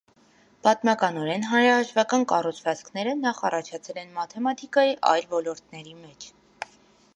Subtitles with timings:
[0.67, 6.31] Պատմականորեն հանրահաշվական կառուցվածքները նախ առաջացել են մաթեմատիկայի այլ ոլորտների մեջ։